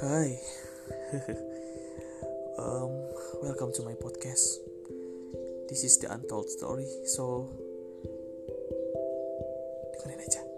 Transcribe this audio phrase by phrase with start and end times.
[0.00, 0.40] Hai.
[2.60, 2.92] Um,
[3.40, 4.60] Welcome to my podcast.
[5.68, 7.48] This is the untold story So
[9.96, 10.49] Dengerin aja.